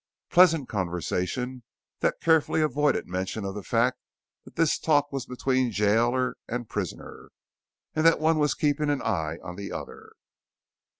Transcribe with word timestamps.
Pleasant 0.31 0.67
conversation 0.67 1.61
that 1.99 2.21
carefully 2.21 2.63
avoided 2.63 3.05
mention 3.07 3.45
of 3.45 3.53
the 3.53 3.61
fact 3.61 3.99
that 4.45 4.55
this 4.55 4.79
talk 4.79 5.11
was 5.11 5.27
between 5.27 5.69
jailer 5.69 6.37
and 6.47 6.67
prisoner 6.67 7.29
and 7.93 8.03
that 8.03 8.19
one 8.19 8.39
was 8.39 8.55
keeping 8.55 8.89
an 8.89 9.03
eye 9.03 9.37
on 9.43 9.57
the 9.57 9.71
other. 9.71 10.13